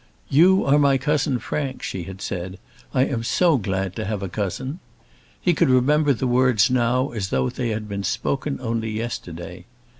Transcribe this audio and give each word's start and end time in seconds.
"You 0.29 0.65
are 0.65 0.79
my 0.79 0.97
cousin 0.97 1.37
Frank," 1.37 1.83
she 1.83 2.05
had 2.05 2.23
said; 2.23 2.57
"I 2.91 3.05
am 3.05 3.23
so 3.23 3.57
glad 3.59 3.95
to 3.97 4.05
have 4.05 4.23
a 4.23 4.29
cousin." 4.29 4.79
He 5.39 5.53
could 5.53 5.69
remember 5.69 6.11
the 6.11 6.25
words 6.25 6.71
now 6.71 7.11
as 7.11 7.29
though 7.29 7.51
they 7.51 7.69
had 7.69 7.87
been 7.87 8.03
spoken 8.03 8.57
only 8.61 8.89
yesterday. 8.89 9.65